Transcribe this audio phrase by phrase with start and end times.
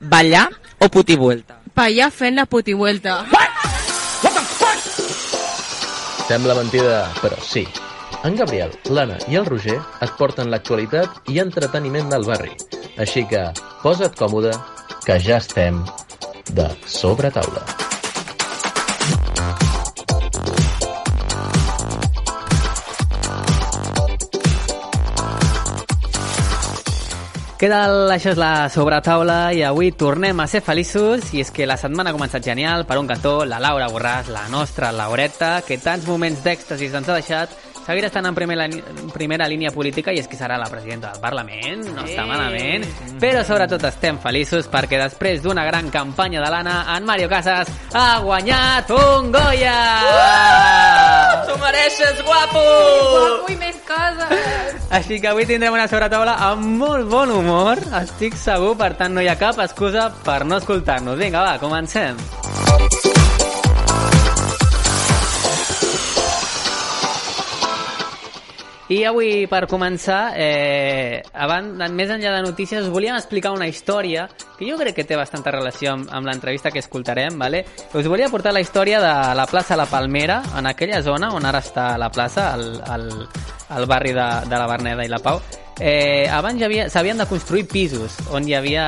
[0.00, 1.60] Ballar o putivuelta?
[1.74, 3.24] Ballar fent la putivuelta.
[6.26, 7.66] Sembla mentida, però sí.
[8.26, 12.52] En Gabriel, l'Anna i el Roger et porten l'actualitat i entreteniment del barri.
[12.98, 13.46] Així que
[13.84, 14.52] posa't còmode,
[15.06, 15.84] que ja estem
[16.50, 17.85] de sobre taula.
[27.56, 28.10] Què tal?
[28.12, 32.12] Això és la sobretaula i avui tornem a ser feliços i és que la setmana
[32.12, 36.42] ha començat genial per un cantó, la Laura Borràs, la nostra Laureta, que tants moments
[36.44, 38.66] d'èxtasis ens ha deixat seguirà estant en primera,
[39.14, 42.84] primera línia política i és que serà la presidenta del Parlament, no està malament,
[43.22, 48.08] però sobretot estem feliços perquè després d'una gran campanya de l'Anna, en Mario Casas ha
[48.26, 49.78] guanyat un Goya!
[50.10, 51.25] Uh!
[51.56, 52.60] T'ho mereixes, guapo!
[52.60, 54.74] Guapo i més coses.
[54.98, 59.24] Així que avui tindrem una sobretaula amb molt bon humor, estic segur, per tant no
[59.24, 61.16] hi ha cap excusa per no escoltar-nos.
[61.16, 62.20] Vinga, va, comencem.
[68.88, 74.28] I avui, per començar, eh, abans, més enllà de notícies, us volíem explicar una història
[74.58, 77.64] que jo crec que té bastanta relació amb, amb l'entrevista que escoltarem, ¿vale?
[77.98, 81.64] Us volia portar la història de la plaça La Palmera, en aquella zona on ara
[81.66, 83.10] està la plaça, al, al,
[83.74, 85.42] al barri de, de la Verneda i la Pau.
[85.78, 88.86] Eh, abans s'havien de construir pisos on hi havia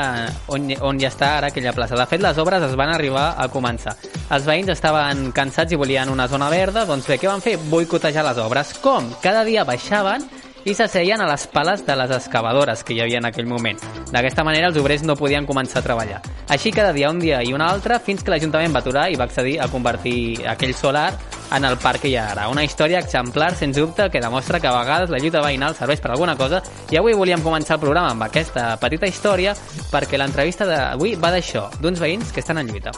[0.48, 1.98] on, on hi està ara aquella plaça.
[1.98, 3.96] De fet, les obres es van arribar a començar.
[4.32, 7.58] Els veïns estaven cansats i volien una zona verda, doncs bé, què van fer?
[7.68, 8.72] Boicotejar les obres.
[8.84, 9.12] Com?
[9.22, 10.24] Cada dia baixaven
[10.68, 13.78] i s'asseien a les pales de les excavadores que hi havia en aquell moment.
[14.12, 16.22] D'aquesta manera els obrers no podien començar a treballar.
[16.48, 19.28] Així cada dia, un dia i un altre, fins que l'Ajuntament va aturar i va
[19.28, 21.12] accedir a convertir aquell solar
[21.50, 22.48] en el parc que hi ha ara.
[22.52, 26.12] Una història exemplar, sens dubte, que demostra que a vegades la lluita veïnal serveix per
[26.12, 29.54] alguna cosa i avui volíem començar el programa amb aquesta petita història
[29.92, 32.92] perquè l'entrevista d'avui va d'això, d'uns veïns que estan en lluita.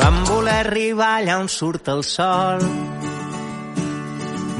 [0.00, 2.62] Vam voler arribar allà on surt el sol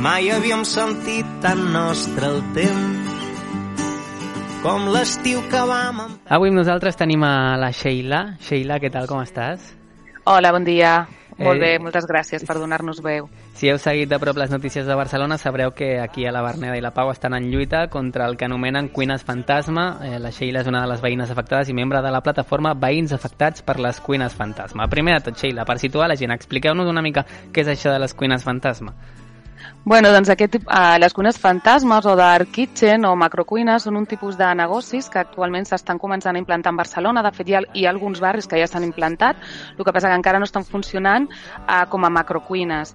[0.01, 3.01] Mai havíem sentit tan nostre el temps
[4.61, 6.03] com l'estiu que vam...
[6.29, 8.35] Avui amb nosaltres tenim a la Sheila.
[8.45, 9.73] Sheila, què tal, com estàs?
[10.29, 10.99] Hola, bon dia.
[11.41, 13.29] Molt Eh, bé, moltes gràcies per donar-nos veu.
[13.55, 16.77] Si heu seguit de prop les notícies de Barcelona, sabreu que aquí a la Verneda
[16.77, 19.99] i la Pau estan en lluita contra el que anomenen cuines fantasma.
[20.05, 23.13] Eh, la Sheila és una de les veïnes afectades i membre de la plataforma Veïns
[23.13, 24.89] Afectats per les Cuines Fantasma.
[24.89, 27.99] Primer de tot, Sheila, per situar la gent, expliqueu-nos una mica què és això de
[27.99, 28.95] les cuines fantasma.
[29.83, 34.37] Bueno, doncs aquest, eh, les cuines fantasmes o dark kitchen o macrocuines són un tipus
[34.37, 37.23] de negocis que actualment s'estan començant a implantar en Barcelona.
[37.25, 39.41] De fet, hi ha, hi ha alguns barris que ja s'han implantat,
[39.79, 42.95] el que passa que encara no estan funcionant eh, com a macrocuines.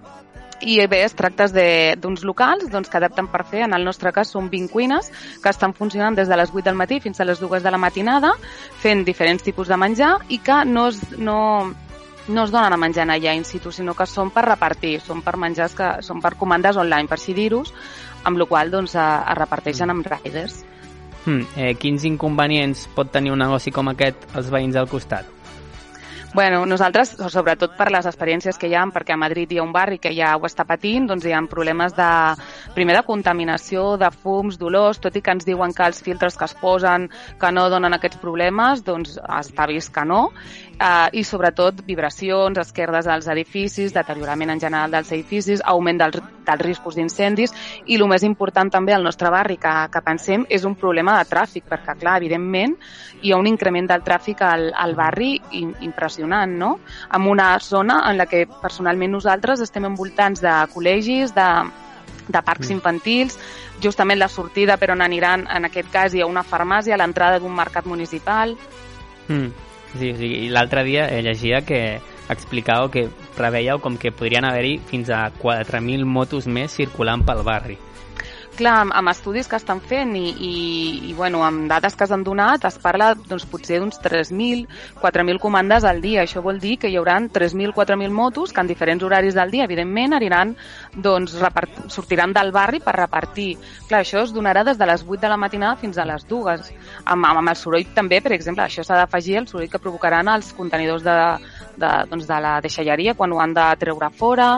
[0.61, 4.29] I bé, es tracta d'uns locals doncs, que adapten per fer, en el nostre cas
[4.31, 5.09] són 20 cuines
[5.43, 7.81] que estan funcionant des de les 8 del matí fins a les 2 de la
[7.81, 8.31] matinada
[8.79, 11.73] fent diferents tipus de menjar i que no, es, no,
[12.27, 15.35] no es donen a menjar allà in situ, sinó que són per repartir, són per
[15.37, 17.63] menjars que són per comandes online, per dir-ho,
[18.23, 20.63] amb la qual doncs, es, es reparteixen amb riders.
[21.25, 25.34] Hmm, eh, quins inconvenients pot tenir un negoci com aquest als veïns al costat?
[26.35, 29.71] Bueno, nosaltres, sobretot per les experiències que hi ha, perquè a Madrid hi ha un
[29.71, 32.07] barri que ja ho està patint, doncs hi ha problemes de,
[32.75, 36.43] primer de contaminació, de fums, d'olors, tot i que ens diuen que els filtres que
[36.49, 37.07] es posen
[37.39, 40.25] que no donen aquests problemes, doncs està vist que no,
[40.75, 46.65] uh, i sobretot vibracions, esquerdes dels edificis, deteriorament en general dels edificis, augment dels, dels
[46.67, 47.55] riscos d'incendis,
[47.87, 51.31] i el més important també al nostre barri que, que pensem és un problema de
[51.31, 52.75] tràfic, perquè clar, evidentment
[53.23, 55.73] hi ha un increment del tràfic al, al barri im-
[56.25, 56.79] impressionant, no?
[57.13, 61.49] En una zona en la que personalment nosaltres estem envoltants de col·legis, de,
[62.27, 63.39] de parcs infantils,
[63.81, 67.39] justament la sortida per on aniran, en aquest cas hi ha una farmàcia, a l'entrada
[67.39, 68.57] d'un mercat municipal,
[69.27, 69.49] Hmm.
[69.97, 73.05] Sí, sí, i l'altre dia eh, llegia que explicàveu que
[73.37, 77.77] preveieu com que podrien haver-hi fins a 4.000 motos més circulant pel barri.
[78.57, 80.53] Clar, amb, amb estudis que estan fent i, i,
[81.09, 84.65] i bueno, amb dades que s'han donat es parla doncs, potser d'uns 3.000,
[85.01, 86.23] 4.000 comandes al dia.
[86.23, 89.67] Això vol dir que hi haurà 3.000, 4.000 motos que en diferents horaris del dia,
[89.69, 90.55] evidentment, aniran,
[90.95, 91.85] doncs, repart...
[91.93, 93.51] sortiran del barri per repartir.
[93.89, 96.71] Clar, això es donarà des de les 8 de la matinada fins a les 2.
[97.05, 100.53] Amb, amb el soroll també, per exemple, això s'ha d'afegir el soroll que provocaran els
[100.57, 101.17] contenidors de,
[101.77, 104.49] de, doncs, de la deixalleria quan ho han de treure fora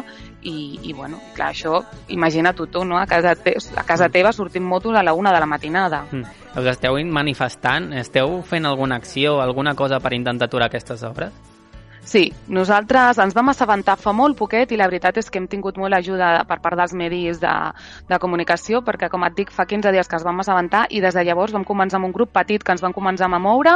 [0.42, 1.82] i, i bueno, clar, això
[2.14, 2.98] imagina-t'ho tu, no?
[3.00, 6.06] A casa, te, a casa teva sortint motos a la una de la matinada.
[6.12, 6.24] Mm.
[6.58, 7.92] Us esteu manifestant?
[7.94, 11.34] Esteu fent alguna acció, alguna cosa per intentar aturar aquestes obres?
[12.08, 15.76] Sí, nosaltres ens vam assabentar fa molt poquet i la veritat és que hem tingut
[15.76, 17.52] molt ajuda per part dels medis de,
[18.08, 21.18] de comunicació perquè, com et dic, fa 15 dies que es vam assabentar i des
[21.18, 23.74] de llavors vam començar amb un grup petit que ens van començar a moure,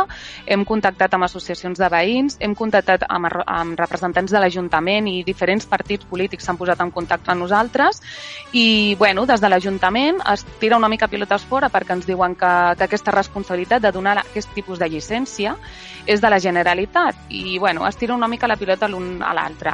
[0.47, 5.67] hem contactat amb associacions de veïns, hem contactat amb, amb representants de l'Ajuntament i diferents
[5.67, 7.99] partits polítics s'han posat en contacte amb nosaltres.
[8.55, 12.55] I, bueno, des de l'Ajuntament es tira una mica pilotes fora perquè ens diuen que,
[12.79, 15.57] que aquesta responsabilitat de donar aquest tipus de llicència
[16.07, 17.27] és de la Generalitat.
[17.29, 19.73] I, bueno, es tira una mica la pilota l'un a l'altre.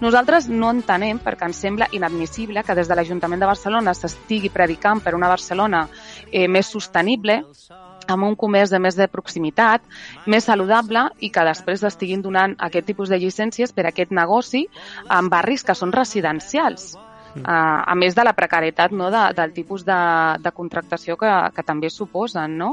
[0.00, 5.02] Nosaltres no entenem, perquè ens sembla inadmissible que des de l'Ajuntament de Barcelona s'estigui predicant
[5.02, 5.88] per una Barcelona
[6.30, 7.42] eh, més sostenible,
[8.08, 9.82] amb un comerç de més de proximitat,
[10.26, 14.64] més saludable i que després estiguin donant aquest tipus de llicències per a aquest negoci
[15.10, 16.94] en barris que són residencials
[17.44, 19.98] a, més de la precarietat no, de, del tipus de,
[20.42, 22.56] de contractació que, que també suposen.
[22.58, 22.70] No?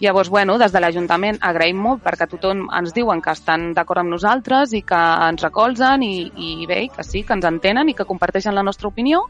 [0.00, 4.14] Llavors, bueno, des de l'Ajuntament agraïm molt perquè tothom ens diuen que estan d'acord amb
[4.14, 8.08] nosaltres i que ens recolzen i, i bé, que sí, que ens entenen i que
[8.08, 9.26] comparteixen la nostra opinió,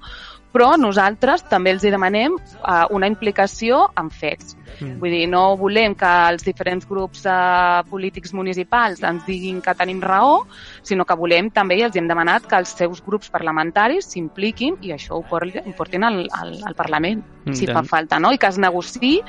[0.52, 4.56] però nosaltres també els hi demanem uh, una implicació en fets.
[4.81, 4.97] Mm.
[5.02, 10.00] Vull dir, no volem que els diferents grups uh, polítics municipals ens diguin que tenim
[10.02, 10.44] raó,
[10.87, 14.94] sinó que volem també, i els hem demanat, que els seus grups parlamentaris s'impliquin i
[14.97, 18.32] això ho portin al, al, al Parlament, mm, si fa falta, no?
[18.32, 19.20] i que es negociï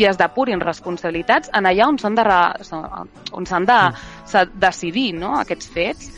[0.00, 2.26] i es depurin responsabilitats en allà on s'han de,
[3.36, 4.58] on s'han de mm.
[4.60, 5.36] decidir no?
[5.40, 6.10] aquests fets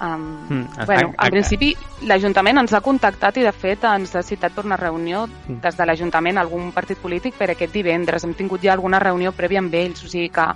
[0.00, 1.70] Um, mm, bueno, en principi
[2.08, 5.60] l'Ajuntament ens ha contactat i de fet ens ha citat per una reunió mm.
[5.62, 8.24] des de l'Ajuntament algun partit polític per aquest divendres.
[8.24, 10.48] Hem tingut ja alguna reunió prèvia amb ells, o sigui que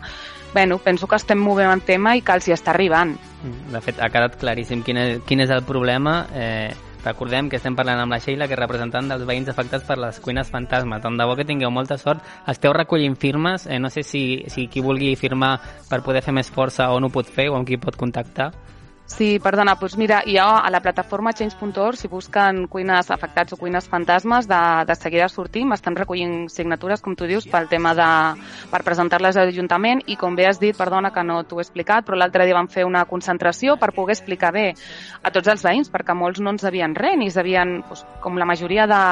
[0.53, 3.15] bueno, penso que estem movent el tema i que els hi està arribant.
[3.43, 6.23] Mm, de fet, ha quedat claríssim quin és, quin és el problema.
[6.35, 6.71] Eh,
[7.05, 10.19] recordem que estem parlant amb la Sheila, que és representant dels veïns afectats per les
[10.25, 11.01] cuines fantasma.
[11.05, 12.25] Tant de bo que tingueu molta sort.
[12.49, 15.59] Esteu recollint firmes, eh, no sé si, si qui vulgui firmar
[15.89, 18.53] per poder fer més força o no ho pot fer o amb qui pot contactar.
[19.09, 23.89] Sí, perdona, doncs mira, ha a la plataforma change.org, si busquen cuines afectats o cuines
[23.89, 28.09] fantasmes, de, de seguida sortim, estan recollint signatures, com tu dius, pel tema de...
[28.69, 32.05] per presentar-les a l'Ajuntament i com bé has dit, perdona que no t'ho he explicat,
[32.05, 34.67] però l'altre dia vam fer una concentració per poder explicar bé
[35.23, 38.47] a tots els veïns, perquè molts no en sabien res, ni sabien, doncs, com la
[38.47, 39.03] majoria de,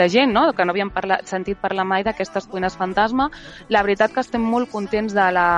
[0.00, 0.48] de gent, no?
[0.56, 3.28] que no havien parlat, sentit parlar mai d'aquestes cuines fantasma.
[3.68, 5.50] La veritat que estem molt contents de la,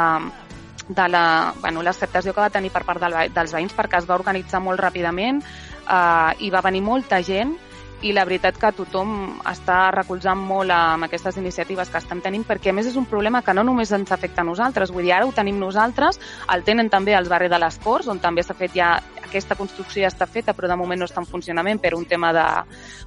[0.89, 4.19] de la, bueno, l'acceptació que va tenir per part del, dels veïns perquè es va
[4.19, 7.57] organitzar molt ràpidament eh, i va venir molta gent
[8.05, 12.73] i la veritat que tothom està recolzant molt amb aquestes iniciatives que estem tenint perquè
[12.73, 15.25] a més és un problema que no només ens afecta a nosaltres, vull dir, ara
[15.25, 16.21] ho tenim nosaltres,
[16.53, 18.99] el tenen també al barri de les Corts, on també s'ha fet ja
[19.35, 22.31] aquesta construcció ja està feta, però de moment no està en funcionament per un tema
[22.37, 22.47] de,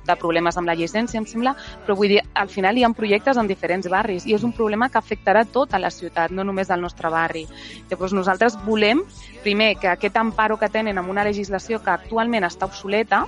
[0.05, 3.39] de problemes amb la llicència, em sembla, però vull dir, al final hi ha projectes
[3.39, 6.83] en diferents barris i és un problema que afectarà tota la ciutat, no només el
[6.83, 7.45] nostre barri.
[7.89, 9.03] Llavors nosaltres volem,
[9.43, 13.25] primer, que aquest amparo que tenen amb una legislació que actualment està obsoleta,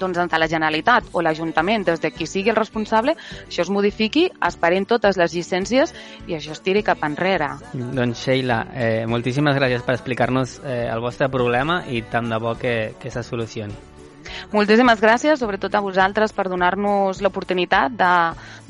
[0.00, 4.28] doncs entre la Generalitat o l'Ajuntament, des de qui sigui el responsable, això es modifiqui,
[4.48, 5.94] esperem totes les llicències
[6.28, 7.50] i això es tiri cap enrere.
[7.74, 12.56] Doncs Sheila, eh, moltíssimes gràcies per explicar-nos eh, el vostre problema i tant de bo
[12.58, 13.93] que, que se solucioni.
[14.52, 18.12] Moltíssimes gràcies, sobretot a vosaltres, per donar-nos l'oportunitat de,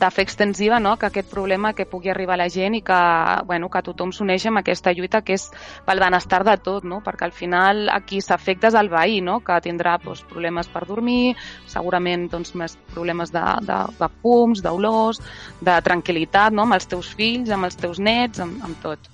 [0.00, 0.96] de fer extensiva no?
[1.00, 3.00] que aquest problema que pugui arribar a la gent i que,
[3.48, 5.48] bueno, que tothom s'uneixi amb aquesta lluita que és
[5.86, 7.00] pel benestar de tot, no?
[7.04, 9.40] perquè al final aquí s'afecta és el veí, no?
[9.44, 11.34] que tindrà doncs, problemes per dormir,
[11.70, 15.22] segurament doncs, més problemes de, de, de fums, d'olors,
[15.64, 16.66] de tranquil·litat no?
[16.68, 19.10] amb els teus fills, amb els teus nets, amb, amb tot.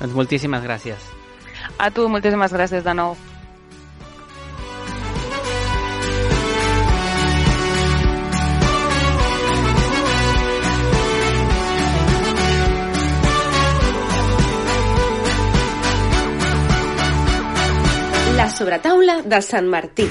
[0.00, 1.10] Doncs moltíssimes gràcies.
[1.78, 3.16] A tu, moltíssimes gràcies de nou.
[18.60, 20.04] Sobretaula de Sant Martí.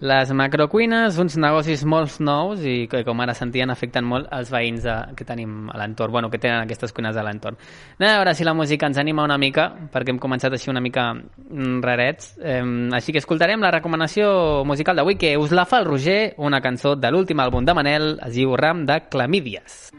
[0.00, 4.86] Les macrocuines, uns negocis molt nous i que, com ara sentien, afecten molt els veïns
[4.86, 7.60] de, que tenim a l'entorn, bueno, que tenen aquestes cuines a l'entorn.
[7.98, 10.80] Anem a veure si la música ens anima una mica, perquè hem començat així una
[10.80, 12.38] mica mm, rarets.
[12.40, 12.64] Eh,
[12.96, 16.96] així que escoltarem la recomanació musical d'avui, que us la fa el Roger, una cançó
[16.96, 19.90] de l'últim àlbum de Manel, es diu Ram de Clamídies.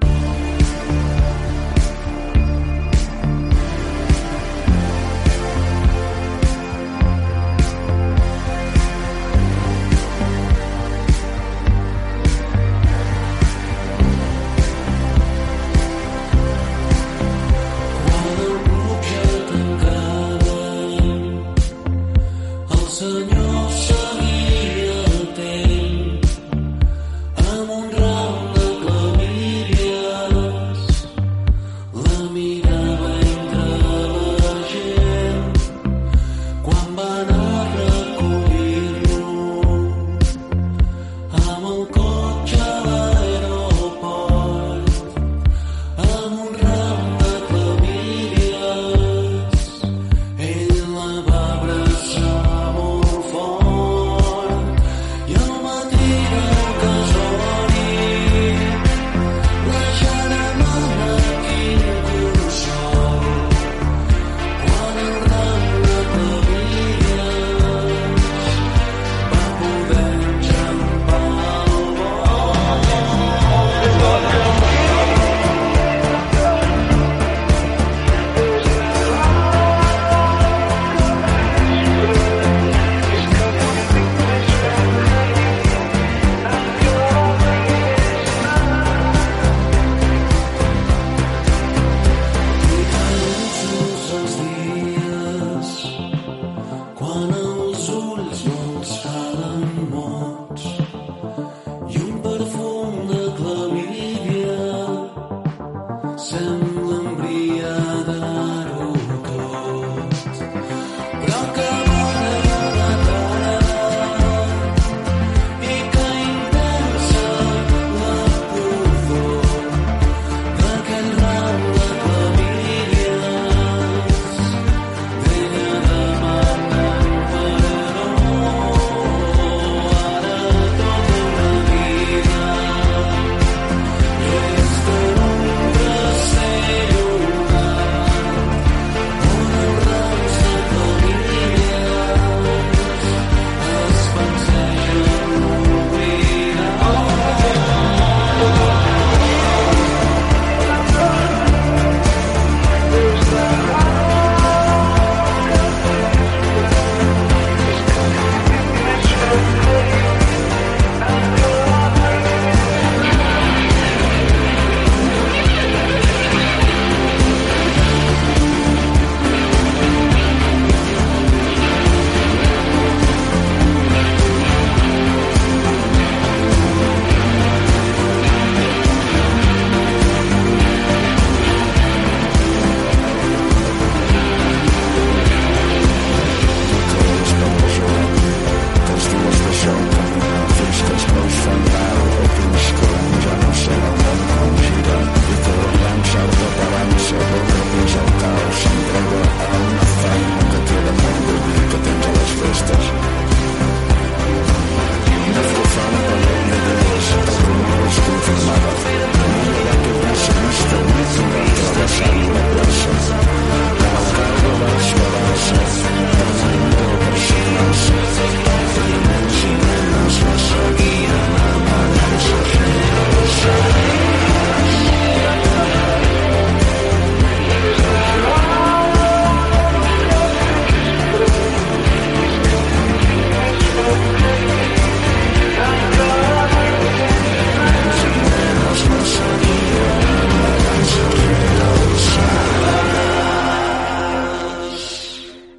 [106.23, 106.70] 什么？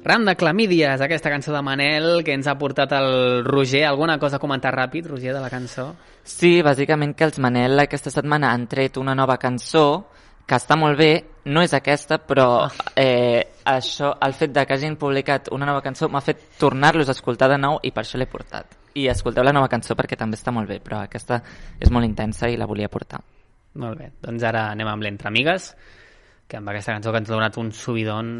[0.03, 3.85] Ram de Clamídies, aquesta cançó de Manel que ens ha portat el Roger.
[3.87, 5.93] Alguna cosa a comentar ràpid, Roger, de la cançó?
[6.27, 10.03] Sí, bàsicament que els Manel aquesta setmana han tret una nova cançó
[10.43, 11.13] que està molt bé,
[11.47, 12.67] no és aquesta, però
[12.99, 17.15] eh, això, el fet de que hagin publicat una nova cançó m'ha fet tornar-los a
[17.15, 18.75] escoltar de nou i per això l'he portat.
[18.99, 21.39] I escolteu la nova cançó perquè també està molt bé, però aquesta
[21.79, 23.23] és molt intensa i la volia portar.
[23.79, 25.71] Molt bé, doncs ara anem amb l'Entre Amigues,
[26.43, 28.35] que amb aquesta cançó que ens ha donat un subidon,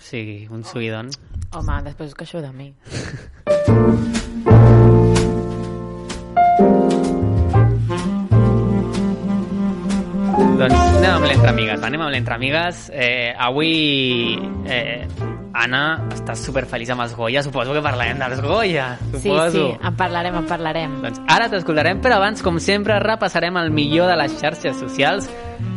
[0.00, 1.10] Sí, un subidon.
[1.52, 2.72] Home, després que això de mi.
[10.60, 11.84] doncs anem amb l'Entre Amigues.
[11.86, 12.82] Anem amb l'Entre Amigues.
[12.92, 14.36] Eh, avui
[14.68, 15.06] eh,
[15.52, 17.42] Anna, estàs superfeliç amb els Goya.
[17.42, 18.92] Suposo que parlarem dels Goya.
[19.00, 19.50] Sí, Suposo.
[19.50, 20.96] sí, en parlarem, en parlarem.
[21.02, 25.30] Doncs ara t'escoltarem, però abans, com sempre, repassarem el millor de les xarxes socials.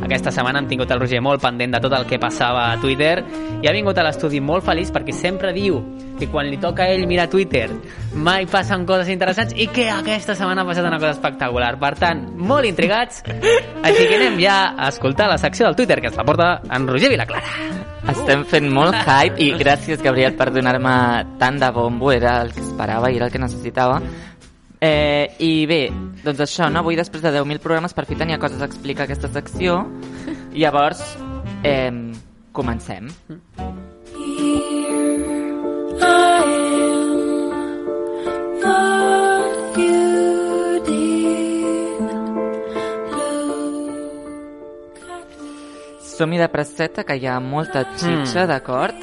[0.04, 3.24] Aquesta setmana hem tingut el Roger molt pendent de tot el que passava a Twitter
[3.62, 5.82] i ha vingut a l'estudi molt feliç perquè sempre diu
[6.20, 7.68] que quan li toca a ell mirar Twitter
[8.14, 11.74] mai passen coses interessants i que aquesta setmana ha passat una cosa espectacular.
[11.82, 16.12] Per tant, molt intrigats, així que anem ja a escoltar la secció del Twitter que
[16.12, 17.82] ens la porta en Roger Vilaclara.
[18.14, 20.96] Estem fent molt hype i gràcies, Gabriel, per donar-me
[21.40, 22.12] tant de bombo.
[22.12, 24.02] Era el que esperava i era el que necessitava.
[24.84, 25.86] Eh, I bé,
[26.26, 26.82] doncs això, no?
[26.84, 29.80] Avui, després de 10.000 programes, per fi tenia coses a explicar aquesta secció.
[30.52, 31.06] Llavors,
[31.64, 32.12] eh,
[32.52, 33.08] comencem.
[46.02, 48.48] Som-hi de presseta, que hi ha molta xitxa, Mm.
[48.48, 48.96] d'acord?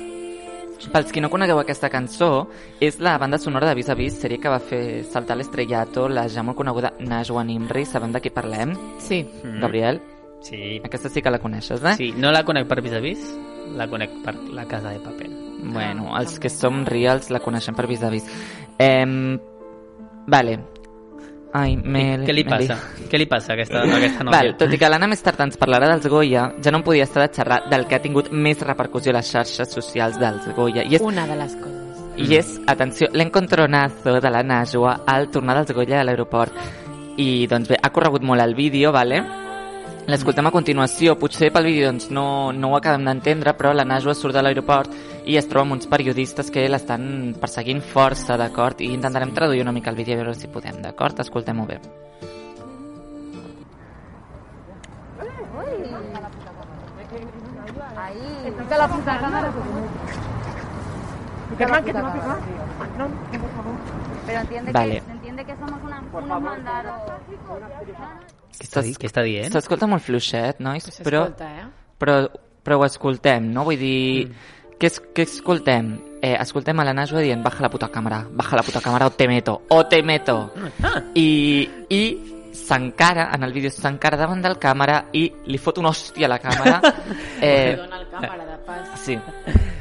[0.92, 2.48] Pels qui no conegueu aquesta cançó,
[2.80, 6.26] és la banda sonora de Vis a Vis, sèrie que va fer saltar l'estrellato la
[6.28, 7.84] ja molt coneguda Najwa Nimri.
[7.84, 8.74] Sabem de qui parlem?
[8.98, 9.28] Sí.
[9.44, 9.60] Mm.
[9.60, 10.00] Gabriel?
[10.40, 10.80] Sí.
[10.82, 11.94] Aquesta sí que la coneixes, eh?
[11.96, 13.18] Sí, no la conec per vis a vis,
[13.76, 15.28] la conec per la casa de paper.
[15.72, 18.26] Bueno, els que som reals la coneixem per vis a vis.
[18.78, 19.38] Eh,
[20.26, 20.58] vale.
[21.52, 22.20] Ai, me...
[22.22, 22.76] Què li passa?
[23.10, 24.36] Què li passa a aquesta, a aquesta nòvia?
[24.36, 27.08] Val, tot i que l'Anna més tard ens parlarà dels Goya, ja no em podia
[27.08, 30.84] estar de xerrar del que ha tingut més repercussió a les xarxes socials dels Goya.
[30.86, 32.04] I és, Una de les coses.
[32.22, 36.54] i és atenció, l'encontronazo de la Najwa al tornar dels Goya a l'aeroport.
[37.18, 39.18] I doncs bé, ha corregut molt el vídeo, vale?
[40.06, 44.14] L'escoltem a continuació, potser pel vídeo doncs, no, no ho acabem d'entendre, però la Najwa
[44.14, 44.94] surt de l'aeroport
[45.26, 48.80] i es troba amb uns periodistes que l'estan perseguint força, d'acord?
[48.80, 51.20] I intentarem traduir una mica el vídeo a veure si podem, d'acord?
[51.20, 51.80] Escoltem-ho bé.
[64.26, 65.00] Pero entiende Vale.
[65.00, 67.00] que, entiende que somos una, unos mandados.
[68.60, 69.50] Què està, què està dient?
[69.52, 71.66] S'escolta molt fluixet, nois, però, S'escolta, eh?
[71.98, 72.16] però,
[72.62, 73.64] però ho escoltem, no?
[73.66, 74.30] Vull dir,
[74.80, 75.92] què, es, què escoltem?
[76.20, 79.14] Eh, escoltem a la Najwa dient baja la puta càmera, baja la puta càmera o
[79.16, 80.50] te meto, o te meto.
[81.14, 82.02] I, i
[82.52, 86.38] s'encara, en el vídeo s'encara davant del càmera i li fot una hòstia a la
[86.42, 86.80] càmera.
[87.40, 88.90] eh, Dona el càmera de pas.
[89.00, 89.16] Sí.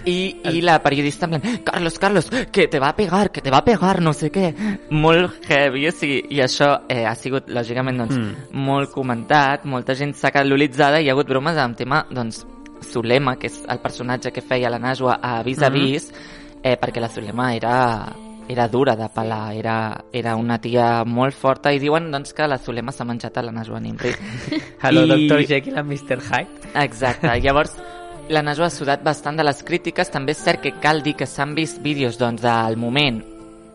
[0.10, 0.16] I,
[0.48, 3.60] I la periodista en plan, Carlos, Carlos, que te va a pegar, que te va
[3.60, 4.54] a pegar, no sé què.
[4.96, 8.64] Molt heavy, o sigui, i això eh, ha sigut, lògicament, doncs, Mm.
[8.66, 12.46] molt comentat, molta gent s'ha calolitzada i hi ha hagut bromes amb tema, doncs,
[12.90, 16.10] Zulema, que és el personatge que feia la Najwa a Vis a Vis,
[16.64, 17.76] eh, perquè la Zulema era
[18.50, 22.58] era dura de pelar, era, era una tia molt forta i diuen doncs, que la
[22.58, 24.10] Zulema s'ha menjat a la Najwa Nimri.
[24.84, 25.46] Hello, I- Dr.
[25.46, 26.18] Jekyll and Mr.
[26.18, 26.72] Hyde.
[26.74, 27.76] Exacte, llavors
[28.30, 31.28] la Najwa ha sudat bastant de les crítiques, també és cert que cal dir que
[31.30, 33.22] s'han vist vídeos doncs, al moment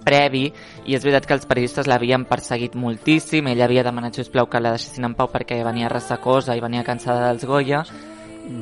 [0.05, 0.48] previ
[0.85, 4.74] i és veritat que els periodistes l'havien perseguit moltíssim, ella havia demanat sisplau que la
[4.74, 7.85] deixessin en pau perquè venia ressacosa i venia cansada dels Goya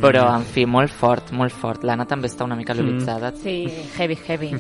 [0.01, 3.67] però en fi, molt fort, molt fort l'Anna també està una mica loritzada Sí,
[3.99, 4.53] heavy, heavy.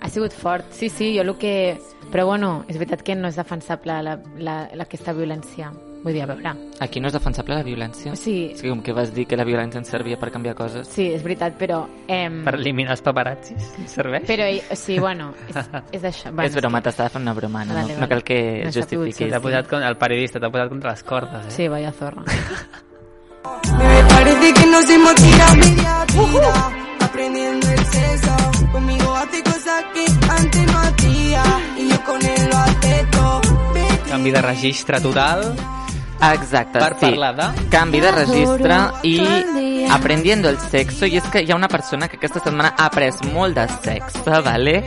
[0.00, 0.68] Ha sigut fort.
[0.70, 1.76] Sí, sí, jo el que...
[2.12, 5.72] Però bueno, és veritat que no és defensable la, la, la aquesta violència.
[6.04, 6.52] Vull dir, a veure...
[6.78, 9.42] aquí no és defensable la violència Sí, és que com que vas dir que la
[9.44, 11.80] violència ens servia per canviar coses sí, és veritat, però...
[12.06, 13.72] Em, Per eliminar els paparazzis.
[13.90, 14.22] Serveix?
[14.30, 14.46] però,
[14.78, 15.58] sí, bueno, és,
[15.98, 16.30] és això.
[16.30, 18.12] Bueno, és broma, t'estava fent una broma no, Vale, no vale.
[18.14, 19.74] cal que No justifiquis T'ha posat.
[19.82, 21.56] El periodista t'ha posat contra les cordes, eh?
[21.58, 22.22] Sí, vaya zorra.
[24.38, 26.70] Parece que nos hemos tirado media vida
[27.00, 28.36] aprendiendo el sexo.
[28.70, 31.42] Conmigo hace cosas que antes no hacía
[31.76, 33.40] y yo con él lo hace todo.
[34.08, 35.56] Canvi de registre total.
[36.20, 37.06] Exacte, Per sí.
[37.06, 37.68] parlar de...
[37.70, 42.18] Canvi de registre i aprendiendo el sexo i és que hi ha una persona que
[42.18, 44.82] aquesta setmana ha après molt de sexe, vale?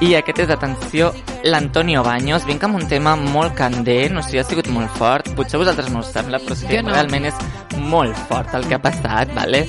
[0.00, 1.10] I aquest és, atenció,
[1.44, 2.46] l'Antonio Baños.
[2.46, 5.28] Vinc amb un tema molt candent, o sigui, ha sigut molt fort.
[5.36, 6.94] Potser a vosaltres no us sembla, però és que no.
[6.94, 7.44] realment és
[7.76, 9.66] molt fort el que ha passat, vale?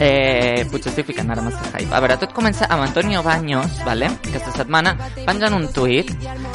[0.00, 1.92] Eh, potser estic ficant ara massa hype.
[1.94, 4.10] A veure, tot comença amb Antonio Baños, vale?
[4.28, 6.12] Aquesta setmana penjant un tuit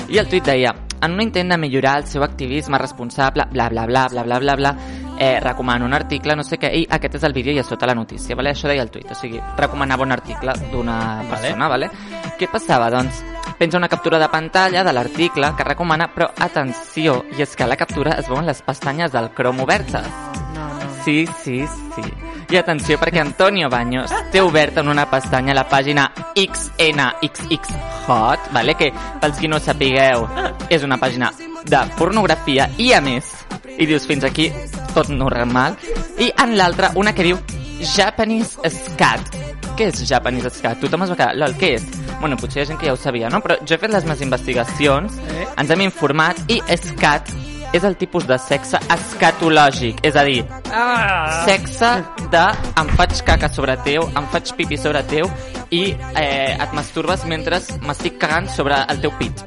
[0.09, 3.85] i el tuit deia en un intent de millorar el seu activisme responsable, bla, bla,
[3.85, 4.75] bla, bla, bla, bla, bla,
[5.17, 7.89] eh, recomano un article, no sé què, i aquest és el vídeo i a sota
[7.89, 8.53] la notícia, vale?
[8.53, 10.97] això deia el tuit, o sigui, recomanava un article d'una
[11.29, 11.91] persona, vale?
[12.39, 12.89] Què passava?
[12.93, 13.23] Doncs
[13.59, 17.69] penja una captura de pantalla de l'article que recomana, però atenció, i és que a
[17.69, 20.07] la captura es veuen les pestanyes del Chrome obertes.
[20.55, 20.93] No, no.
[21.05, 22.30] Sí, sí, sí.
[22.51, 27.75] I atenció, perquè Antonio Baños té obert en una pestanya la pàgina XNXX
[28.07, 28.75] Hot, vale?
[28.75, 28.89] que
[29.21, 30.25] pels qui no sapigueu
[30.67, 31.29] és una pàgina
[31.63, 33.29] de pornografia i a més,
[33.77, 34.49] i dius fins aquí
[34.93, 35.77] tot normal,
[36.19, 37.39] I en l'altra, una que diu
[37.81, 39.31] Japanese Scat.
[39.77, 40.81] Què és Japanese Scat?
[40.83, 41.85] Tothom es va quedar, lol, què és?
[42.19, 43.39] Bueno, potser hi ha gent que ja ho sabia, no?
[43.41, 45.47] Però jo he fet les meves investigacions, Eh?
[45.57, 47.31] ens hem informat i Scat
[47.73, 51.43] és el tipus de sexe escatològic, és a dir, Ah!
[51.45, 51.91] sexe
[52.31, 52.43] de
[52.81, 55.29] em faig caca sobre teu, em faig pipi sobre teu
[55.71, 59.45] i eh, et masturbes mentre m'estic cagant sobre el teu pit.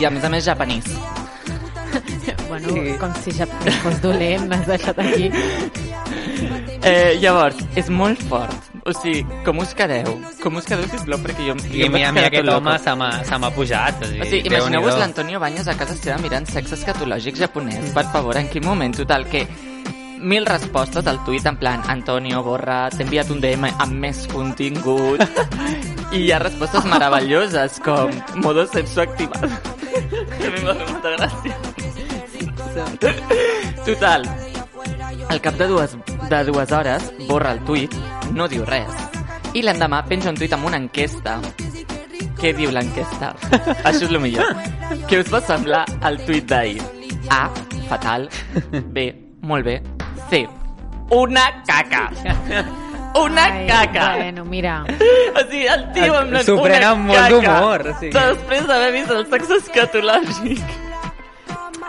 [0.00, 0.84] I a més a més japanès.
[2.50, 5.28] Bueno, com si ja fos dolent, m'has deixat aquí.
[6.82, 8.69] Eh, llavors, és molt fort.
[8.84, 10.14] O sigui, com us quedeu?
[10.42, 12.46] Com us quedeu, sisplau, perquè jo, I jo a em vaig a mi quedar aquest
[12.46, 12.82] tot home loco.
[12.84, 13.94] se m'ha se m'ha pujat.
[14.02, 14.54] O sigui, O sigui, Déu-n'hi-do.
[14.56, 17.92] imagineu-vos l'Antonio Baños a casa seva mirant sexe escatològic japonès.
[17.92, 18.96] Per favor, en quin moment?
[18.96, 19.46] Total, que
[20.20, 25.20] mil respostes al tuit en plan Antonio, borra, t'he enviat un DM amb més contingut
[26.12, 28.10] i hi ha respostes meravelloses com
[28.44, 29.48] modo sexo activat
[30.40, 31.56] que a mi m'ha fet molta gràcia
[33.86, 34.26] total
[35.30, 35.96] al cap de dues,
[36.28, 37.94] de dues hores borra el tuit
[38.34, 38.90] no diu res
[39.54, 41.38] i l'endemà penja un tuit amb una enquesta
[42.40, 43.34] què diu l'enquesta?
[43.88, 44.54] Això és el millor.
[45.10, 46.78] Què us va semblar el tuit d'ahir?
[47.28, 47.42] A,
[47.90, 48.24] fatal.
[48.96, 49.04] B,
[49.44, 49.74] molt bé.
[50.30, 50.46] C,
[51.12, 52.06] una caca.
[53.20, 54.06] Una Ai, caca.
[54.16, 54.78] Bueno, mira.
[54.88, 57.34] O sigui, el tio amb la, S'ho pren una amb molt caca.
[57.34, 58.12] d'humor, o sigui.
[58.16, 60.78] Després d'haver vist el sexe escatològic.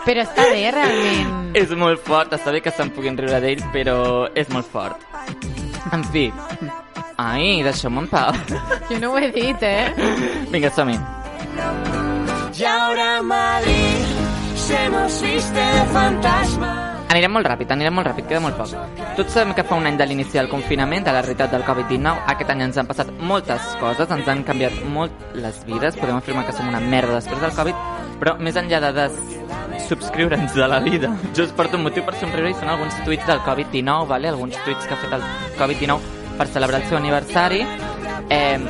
[0.04, 1.41] Però està bé, realment.
[1.60, 3.96] És molt fort, està bé que se'n puguin riure d'ell, però
[4.34, 5.02] és molt fort.
[5.92, 6.30] En fi.
[7.20, 8.32] Ai, deixeu-me en pau.
[8.90, 9.92] Jo no ho he dit, eh?
[10.52, 10.96] Vinga, som-hi.
[12.56, 14.04] Y ahora Madrid
[14.54, 16.72] se nos viste de fantasma.
[17.12, 18.70] Anirem molt ràpid, anirem molt ràpid, queda molt poc.
[19.18, 22.22] Tots sabem que fa un any de l'inici del confinament, de la realitat del Covid-19,
[22.32, 26.46] aquest any ens han passat moltes coses, ens han canviat molt les vides, podem afirmar
[26.46, 27.82] que som una merda després del Covid,
[28.22, 29.16] però més enllà de des
[29.88, 33.26] subscriure'ns de la vida, jo us porto un motiu per somriure i són alguns tuits
[33.26, 34.30] del Covid-19, vale?
[34.30, 35.24] alguns tuits que ha fet el
[35.58, 37.64] Covid-19 per celebrar el seu aniversari.
[38.30, 38.60] Eh,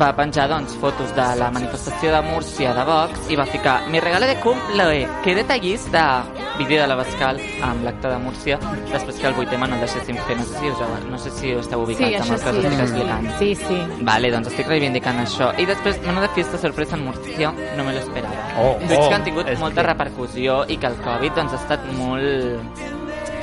[0.00, 4.00] va penjar doncs, fotos de la manifestació de Múrcia de Vox i va ficar mi
[4.00, 6.24] regalo de cumple, que detallista
[6.58, 8.58] vídeo de la Bascal amb l'acte de Múrcia
[8.90, 11.52] després que el 8 no el deixéssim fer no sé si us, no sé si
[11.52, 13.54] esteu ubicats Sí, amb el que us sí, estic explicant sí.
[13.54, 14.04] Sí, sí.
[14.06, 15.50] Vale, doncs estic reivindicant això.
[15.58, 18.46] I després, menuda fiesta sorpresa en Múrcia, no me lo esperava.
[18.58, 21.90] Oh, oh, que han tingut molta que- repercussió i que el Covid doncs, ha estat
[21.98, 22.86] molt...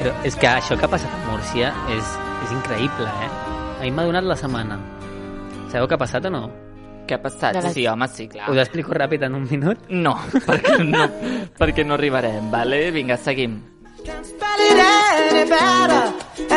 [0.02, 3.30] Però és que això que ha passat a Múrcia és, és increïble, eh?
[3.80, 4.80] A mi m'ha donat la setmana.
[5.72, 6.44] Sabeu què ha passat o no?
[7.08, 7.56] Què ha passat?
[7.58, 8.50] La- Sí, home, sí, clar.
[8.52, 9.86] Us explico ràpid en un minut?
[9.90, 11.06] No, perquè no,
[11.60, 12.90] perquè no arribarem, vale?
[12.92, 13.60] Vinga, seguim.
[14.02, 16.04] Spell it any better.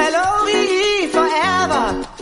[0.00, 2.13] L-O-V-E forever.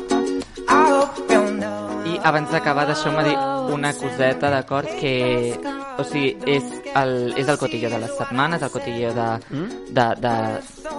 [2.25, 3.37] Abans d'acabar, deixeu-me dir
[3.73, 4.89] una coseta, d'acord?
[5.01, 5.55] Que,
[5.99, 6.65] o sigui, és
[6.97, 9.29] el, és el cotilló de les setmanes, el cotilló de,
[9.91, 10.35] de, de,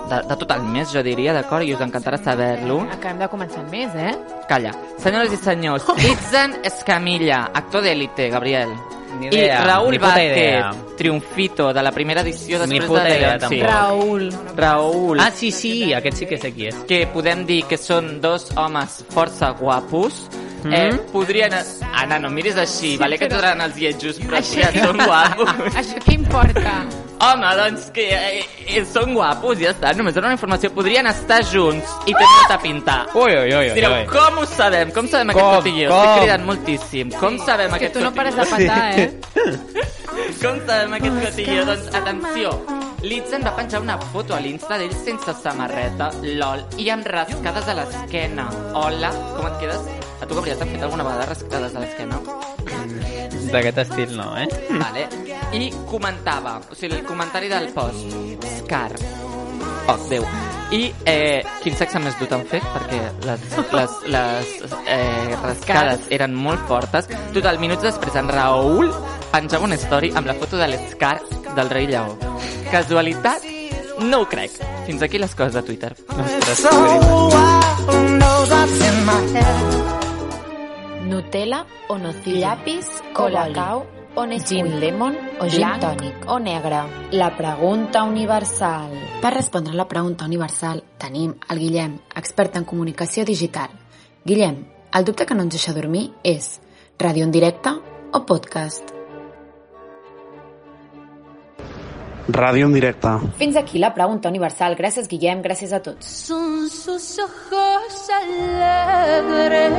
[0.10, 1.64] de, de tot el mes, jo diria, d'acord?
[1.68, 2.82] I us encantarà saber-lo.
[2.94, 4.16] Acabem de començar el mes, eh?
[4.50, 4.74] Calla.
[5.04, 8.74] Senyores i senyors, Itzen Escamilla, actor d'élite, Gabriel.
[9.20, 10.62] Ni I idea, Raúl ni puta idea.
[10.72, 13.60] Vázquez, triomfito de la primera edició Ni després puta de idea, sí.
[13.62, 14.24] Raúl.
[14.58, 16.76] Raúl, Ah, sí, sí, aquest sí que sé qui és.
[16.90, 20.24] que podem dir que són dos homes força guapos,
[20.64, 20.74] Mm.
[20.74, 21.54] eh, podrien...
[21.94, 24.98] Anna, no em miris així, vale que però- t'agraden els lletjos, però sí que són
[25.04, 25.50] guapos.
[25.76, 26.76] Això què importa?
[27.24, 30.72] Home, doncs que eh, eh, són guapos, ja està, només era una informació.
[30.76, 32.98] Podrien estar junts i tenir molta pinta.
[33.16, 34.92] Ui, ui, ui, Direu, com ho sabem?
[34.92, 35.90] Com sabem aquest Com, cotilló?
[35.94, 36.02] com?
[36.04, 37.14] Estic cridant moltíssim.
[37.22, 39.12] Com sabem Que aquest tu no pares de patar, eh?
[40.44, 41.66] Com sabem aquest cotilló?
[41.70, 42.52] Doncs atenció,
[43.04, 47.76] Litzen va penjar una foto a l'Insta d'ell sense samarreta, lol, i amb rascades a
[47.80, 48.50] l'esquena.
[48.80, 50.03] Hola, com et quedes?
[50.22, 52.20] A tu, Gabriel, t'han fet alguna vegada rascades a l'esquena?
[53.54, 54.48] D'aquest estil no, eh?
[54.70, 55.08] Vale.
[55.54, 58.18] I comentava, o sigui, el comentari del post,
[58.60, 58.92] Scar.
[59.88, 60.26] Oh, Déu.
[60.74, 62.64] I eh, quin sexe més dur t'han fet?
[62.74, 63.44] Perquè les,
[63.76, 64.54] les, les
[64.90, 67.10] eh, rascades eren molt fortes.
[67.36, 68.90] Total, minuts després, en Raül
[69.34, 71.18] penjava una story amb la foto de l'Scar
[71.54, 72.16] del rei Lleó.
[72.72, 73.46] Casualitat?
[74.02, 74.56] No ho crec.
[74.88, 75.94] Fins aquí les coses de Twitter.
[76.10, 76.66] Ostres,
[81.14, 86.80] Nutella o nocilla, llapis colacao o Nesquik, gin lemon o gin tònic o negre.
[87.12, 88.90] La pregunta universal.
[89.22, 93.70] Per respondre a la pregunta universal tenim el Guillem, expert en comunicació digital.
[94.26, 96.60] Guillem, el dubte que no ens deixa dormir és
[96.98, 97.70] ràdio en directe
[98.14, 98.94] o podcast?
[102.34, 103.10] Ràdio en directe.
[103.38, 104.76] Fins aquí la pregunta universal.
[104.80, 106.06] Gràcies, Guillem, gràcies a tots.
[106.08, 109.74] Son sus ojos alegres,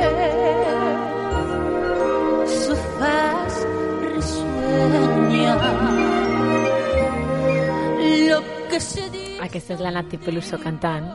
[3.05, 3.65] su faz
[4.15, 5.55] risueña.
[8.29, 9.39] Lo que se dice.
[9.41, 11.11] Aquesta és la Nati Peluso cantant.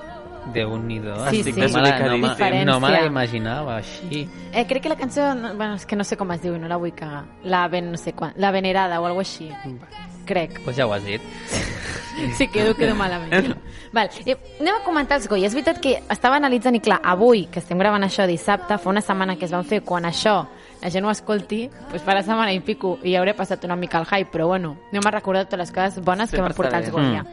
[0.54, 1.14] Déu-n'hi-do.
[1.30, 1.60] Sí, Estic sí.
[1.60, 2.64] no me la- no, me- Diferència.
[2.64, 4.28] no me la imaginava així.
[4.52, 6.66] Eh, crec que la cançó, no- bueno, és que no sé com es diu no
[6.68, 7.24] la vull cagar.
[7.44, 9.50] La ben, no sé quan, la venerada o alguna així.
[10.24, 10.60] Crec.
[10.64, 11.20] Pues ja ho has dit.
[12.36, 13.56] Sí, quedo, quedo malament.
[13.92, 15.46] Val, eh, anem a comentar els Goya.
[15.46, 19.00] És veritat que estava analitzant i clar, avui, que estem gravant això dissabte, fa una
[19.00, 20.46] setmana que es van fer, quan això
[20.80, 24.08] la gent ho escolti, doncs farà setmana i pico i hauré passat una mica al
[24.08, 26.96] hype, però bueno, no m'ha recordat totes les coses bones que Sempre portar està els.
[26.96, 27.24] Goya.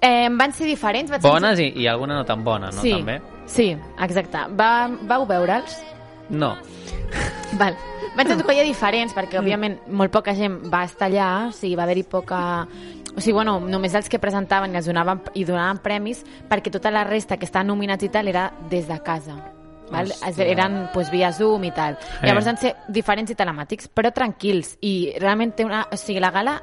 [0.00, 1.10] Eh, van ser diferents.
[1.10, 2.82] Vaig Bones i, i alguna no tan bona, no?
[2.82, 3.20] sí, També?
[3.48, 3.70] Sí,
[4.02, 4.44] exacte.
[4.58, 5.78] Va, vau veure'ls?
[6.30, 6.54] No.
[7.60, 7.78] Val.
[8.16, 11.86] Van ser Goya diferents, perquè, òbviament, molt poca gent va estar allà, o sigui, va
[11.86, 12.40] haver-hi poca...
[13.16, 16.92] O sigui, bueno, només els que presentaven i, els donaven, i donaven premis, perquè tota
[16.92, 19.55] la resta que estaven nominats i tal era des de casa.
[19.90, 20.10] Val?
[20.10, 20.46] Hòstia.
[20.52, 21.94] Eren pues, via Zoom i tal.
[22.20, 22.26] Eh.
[22.26, 24.76] Llavors van ser diferents i telemàtics, però tranquils.
[24.82, 25.84] I realment té una...
[25.92, 26.56] O sigui, la gala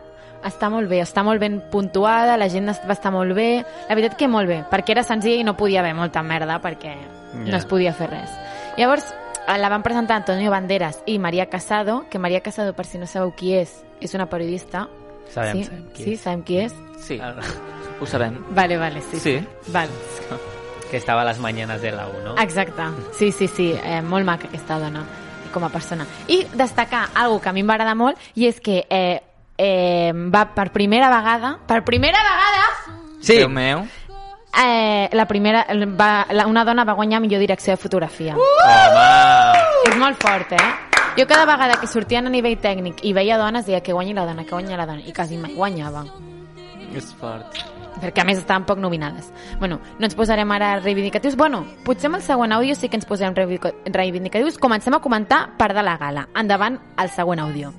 [0.43, 3.63] està molt bé, està molt ben puntuada, la gent va estar molt bé.
[3.87, 6.95] La veritat que molt bé, perquè era senzill i no podia haver molta merda, perquè
[7.33, 7.49] Ja.
[7.49, 8.29] no es podia fer res.
[8.77, 9.07] Llavors,
[9.47, 13.07] eh, la van presentar Antonio Banderas i Maria Casado, que Maria Casado, per si no
[13.07, 14.87] sabeu qui és, és una periodista.
[15.33, 15.63] Sabem, sí?
[15.63, 16.19] sabem qui sí, és.
[16.21, 16.75] sabem qui és?
[16.99, 17.19] Sí,
[17.99, 18.43] ho sabem.
[18.51, 19.19] Vale, vale, sí.
[19.19, 19.39] Sí.
[19.71, 19.89] Val.
[20.93, 22.37] Que estava a les mañanes de la 1, no?
[22.37, 22.83] Exacte.
[23.17, 23.71] Sí, sí, sí.
[23.83, 25.01] Eh, molt maca aquesta dona
[25.51, 26.05] com a persona.
[26.27, 29.17] I destacar algo que a mi em va agradar molt i és que eh,
[29.57, 32.61] eh, va per primera vegada, per primera vegada,
[33.23, 33.39] Sí.
[33.39, 33.87] Déu meu.
[34.53, 35.65] eh, la primera,
[35.97, 38.35] va, la, una dona va guanyar millor direcció de fotografia.
[38.37, 39.89] Home!
[39.89, 40.73] És molt fort, eh?
[41.17, 44.27] Jo cada vegada que sortien a nivell tècnic i veia dones, deia que guanyi la
[44.29, 46.05] dona, que guanyi la dona, i quasi mai guanyava.
[46.93, 47.63] És fort.
[48.01, 49.31] Perquè a més estaven poc nominades.
[49.59, 51.35] Bueno, no ens posarem ara reivindicatius.
[51.35, 54.57] Bueno, potser amb el següent àudio sí que ens posarem reivindica- reivindicatius.
[54.57, 56.27] Comencem a comentar part de la gala.
[56.35, 57.73] Endavant, el següent àudio.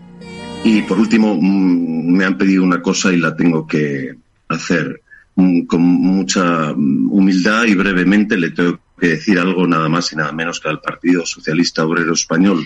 [0.65, 4.15] Y por último, mm, me han pedido una cosa y la tengo que
[4.49, 5.01] hacer
[5.37, 10.17] Mm, con mucha mm, humildad y brevemente le tengo que decir algo nada más y
[10.17, 12.65] nada menos que al Partido Socialista Obrero Español.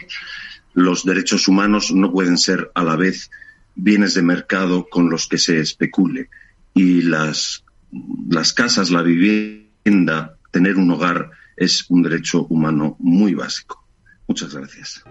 [0.74, 3.30] Los derechos humanos no pueden ser a la vez
[3.74, 6.28] bienes de mercado con los que se especule
[6.78, 7.64] y las,
[8.30, 13.84] las casas, la vivienda, tener un hogar es un derecho humano muy básico.
[14.28, 15.02] Muchas gracias.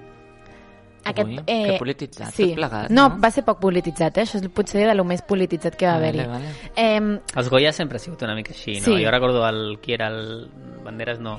[1.07, 2.49] Aquest, Ui, que polititzat, sí.
[2.55, 3.19] plegat, no, no?
[3.23, 4.25] va ser poc polititzat, eh?
[4.25, 6.25] Això és potser de lo més polititzat que va Vale, haver-hi.
[6.27, 6.49] vale.
[6.75, 8.89] Eh, Els Goya sempre ha sigut una mica així, no?
[8.89, 8.97] Sí.
[9.05, 10.49] Jo recordo el, qui era el
[10.83, 11.37] Banderas, no,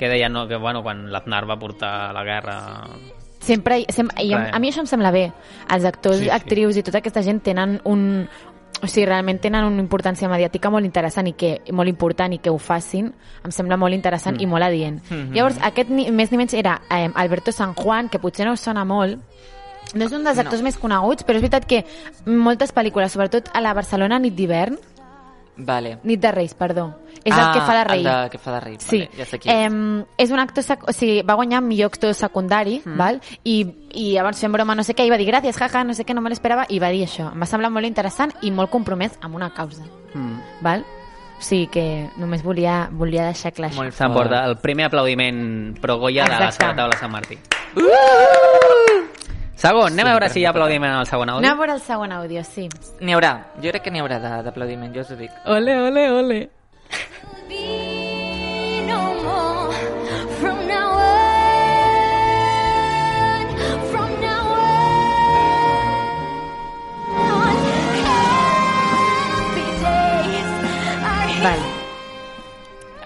[0.00, 2.56] que deia no, que bueno, quan l'Aznar va portar la guerra...
[3.40, 5.26] sempre, sempre i a, a mi això em sembla bé
[5.72, 6.34] els actors, Sí, sí, sí.
[6.40, 8.02] actrius i tota aquesta gent tenen un
[8.82, 12.50] o sigui, realment tenen una importància mediàtica molt interessant i que molt important i que
[12.50, 13.12] ho facin
[13.44, 14.42] em sembla molt interessant Mm.
[14.42, 15.32] i molt adient Mhm.
[15.34, 18.60] llavors aquest ni, més ni menys era eh, Alberto San Juan que potser no us
[18.60, 19.18] sona molt
[19.94, 20.42] no és un dels No.
[20.42, 21.84] actors més coneguts però és veritat que
[22.26, 24.78] moltes pel·lícules sobretot a la Barcelona nit d'hivern
[25.56, 25.98] Vale.
[26.04, 26.96] Nit de Reis, perdó.
[27.22, 27.98] És Ah, el que fa de rei.
[27.98, 28.98] el de- que fa de rei, Sí.
[29.00, 29.54] vale, ja sé qui és.
[29.66, 32.96] Em, és un actor, o sigui, va guanyar millor actor secundari, Mm.
[32.96, 33.20] val?
[33.44, 36.06] I, i llavors fent broma no sé què, i va dir gràcies, jaja, no sé
[36.06, 37.30] què, no me l'esperava, i va dir això.
[37.32, 39.84] Em va semblar molt interessant i molt compromès amb una causa,
[40.14, 40.40] Mm.
[40.62, 40.84] val?
[41.38, 43.90] O sigui que només volia, volia deixar clar això.
[43.92, 46.52] S'emporta el primer aplaudiment pro Goya de la.
[46.52, 47.38] Sala Taula Sant Martí.
[49.60, 51.58] Segon, anem a veure si hi ha aplaudiment al segon Anem a àudio.
[51.60, 52.68] veure el segon àudio, sí.
[53.00, 53.32] N'hi haurà.
[53.60, 55.30] Jo crec que n'hi haurà de- d'aplaudiment, jo us ho dic.
[55.44, 56.40] Ole, ole, ole.
[58.88, 59.74] no more
[60.40, 62.20] from now on.
[63.92, 64.42] From now
[67.20, 67.56] on,
[68.08, 70.52] happy days
[71.04, 71.60] are Val.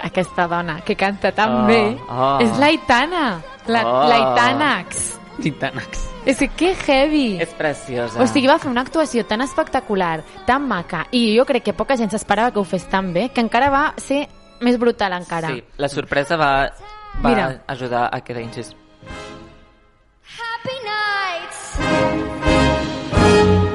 [0.06, 2.38] Aquesta dona que canta tan Oh, bé oh.
[2.40, 3.40] és l'Aitana.
[3.66, 4.06] La, Oh.
[4.08, 5.18] L'Aitanax.
[5.42, 6.13] Titanax.
[6.26, 7.36] És que que heavy.
[7.42, 8.20] És preciosa.
[8.22, 11.96] O sigui, va fer una actuació tan espectacular, tan maca, i jo crec que poca
[12.00, 14.26] gent s'esperava que ho fes tan bé, que encara va ser
[14.64, 15.48] més brutal encara.
[15.52, 16.50] Sí, la sorpresa va,
[17.22, 17.62] va Mira.
[17.66, 18.74] ajudar a que deixis.
[20.24, 21.60] happy nights,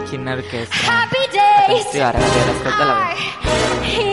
[0.10, 1.04] Quina orquestra.
[1.04, 3.04] happy days Atenció, ara, ara, escolta-la bé.
[3.94, 4.09] here.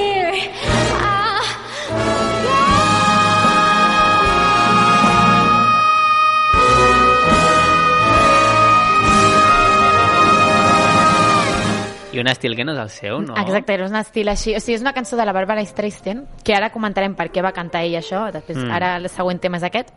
[12.26, 13.36] Un estil que no és el seu, no?
[13.38, 14.56] Exacte, era un estil així.
[14.56, 17.52] O sigui, és una cançó de la Barbara Streisand, que ara comentarem per què va
[17.54, 18.72] cantar ella això, després, Mm.
[18.74, 19.94] ara el següent tema és aquest.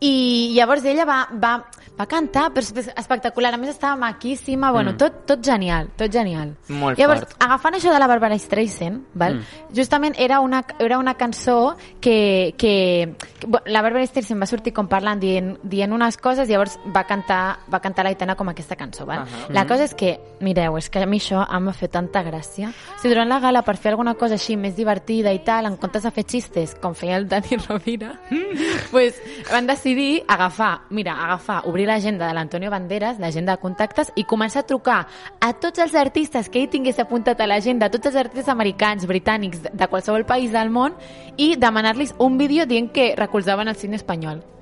[0.00, 1.64] I llavors ella va, va,
[1.98, 2.62] va cantar, però
[2.96, 3.54] espectacular.
[3.54, 4.96] A més estava maquíssima, bueno, Mm.
[4.96, 6.54] tot, tot genial, tot genial.
[6.68, 7.36] Molt llavors, fort.
[7.42, 9.36] agafant això de la Barbara Streisand, val?
[9.36, 9.74] Mm.
[9.74, 14.88] justament era una, era una cançó que, que, que la Barbara Streisand va sortir com
[14.88, 19.06] parlant, dient, dient unes coses, i llavors va cantar, va cantar l'Aitana com aquesta cançó.
[19.06, 19.20] Val?
[19.20, 19.48] Ahà.
[19.50, 19.68] La Mhm.
[19.68, 22.68] cosa és que, mireu, és que a mi això em va fer tanta gràcia.
[22.70, 25.76] O sigui, durant la gala, per fer alguna cosa així més divertida i tal, en
[25.76, 28.20] comptes de fer xistes, com feia el Dani Rovira,
[28.90, 29.14] pues,
[29.50, 34.64] van decidir agafar, mira, agafar, obrir l'agenda de l'Antonio Banderas, l'agenda de contactes, i començar
[34.64, 34.98] a trucar
[35.40, 39.68] a tots els artistes que ell tingués apuntat a l'agenda, tots els artistes americans, britànics,
[39.68, 40.96] de qualsevol país del món,
[41.36, 44.55] i demanar-los un vídeo dient que recolzaven el cine espanyol.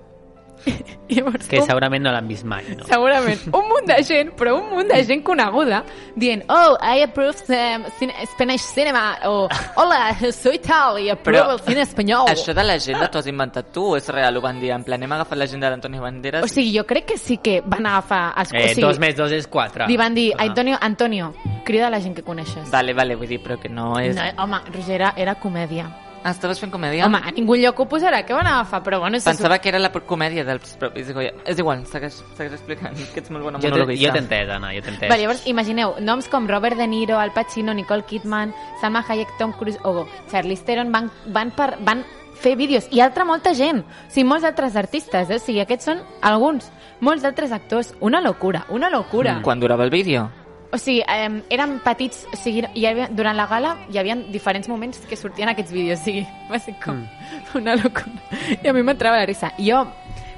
[0.67, 2.87] I llavors, Que segurament no l'han vist mai, no?
[2.89, 3.43] Segurament.
[3.59, 5.83] Un munt de gent, però un munt de gent coneguda,
[6.17, 9.49] dient, oh, I approve um, cine, Spanish cinema, o
[9.81, 12.29] hola, soy tal, i approve Però el cine espanyol.
[12.33, 14.37] Això de l'agenda t'ho has inventat tu és real?
[14.39, 16.45] Ho van dir en plan, hem agafat l'agenda d'Antonio Banderas...
[16.45, 18.23] O sigui, jo crec que sí que van agafar...
[18.41, 19.89] Els, Eh, o sigui, dos més dos és quatre.
[19.91, 20.45] Li van dir, Ah.
[20.49, 21.33] Antonio, Antonio,
[21.65, 22.71] crida la gent que coneixes.
[22.73, 24.17] Vale, vale, vull dir, però que no és...
[24.17, 25.89] No, home, Roger, era, era comèdia.
[26.25, 27.05] Ah, estaves fent comèdia?
[27.05, 28.81] Home, a ningú lloc ho posarà, què van agafar?
[28.83, 31.35] Però bueno, se Pensava que era la comèdia dels propis Goya.
[31.45, 34.07] És igual, segueix, segueix explicant, que ets molt bona Jo monologuista.
[34.07, 35.11] jo t'he entès, Anna, jo t'he entès.
[35.11, 39.53] Vale, llavors, imagineu, noms com Robert De Niro, Al Pacino, Nicole Kidman, Salma Hayek, Tom
[39.53, 42.03] Cruise o Charlize Theron van, van, per, van
[42.41, 42.89] fer vídeos.
[42.91, 43.85] I altra molta gent.
[43.85, 45.37] O sigui, molts altres artistes, eh?
[45.37, 46.71] O sigui, aquests són alguns.
[47.01, 47.93] Molts d'altres actors.
[48.01, 49.43] Una locura, una locura.
[49.43, 50.31] Quan durava el vídeo?
[50.75, 54.67] O sigui, eh, eren petits, o sigui, hi havia, durant la gala hi havia diferents
[54.69, 57.59] moments que sortien aquests vídeos, o sigui, va ser com mm.
[57.61, 58.11] una locura.
[58.59, 59.53] I a mi m'entrava la risa.
[59.59, 59.85] I jo